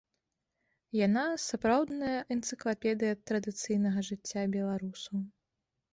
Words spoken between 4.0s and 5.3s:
жыцця беларусаў.